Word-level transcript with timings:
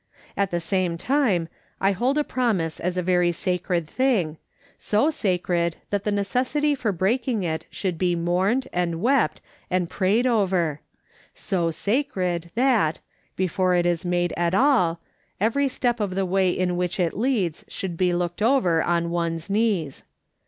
At 0.35 0.49
the 0.49 0.59
same 0.59 0.97
time, 0.97 1.47
I 1.79 1.91
hold 1.91 2.17
a 2.17 2.23
promise 2.23 2.79
as 2.79 2.97
a 2.97 3.03
very 3.03 3.31
sacred 3.31 3.87
thing, 3.87 4.37
so 4.79 5.11
sacred 5.11 5.75
that 5.91 6.05
the 6.05 6.11
necessity 6.11 6.73
for 6.73 6.91
breaking 6.91 7.43
it 7.43 7.67
should 7.69 7.99
be 7.99 8.15
mourned, 8.15 8.67
and 8.73 8.99
wept, 8.99 9.41
and 9.69 9.87
prayed 9.91 10.25
over; 10.25 10.81
so 11.35 11.69
sacred 11.69 12.49
that, 12.55 12.97
before 13.35 13.75
it 13.75 13.85
is 13.85 14.03
made 14.03 14.33
at 14.35 14.55
all, 14.55 14.99
every 15.39 15.67
step 15.67 15.99
of 15.99 16.15
the 16.15 16.25
way 16.25 16.49
in 16.49 16.77
which 16.77 16.99
it 16.99 17.15
leads 17.15 17.63
should 17.67 17.95
be 17.95 18.11
looked 18.11 18.41
over 18.41 18.81
on 18.81 19.11
one's 19.11 19.51
knees. 19.51 20.01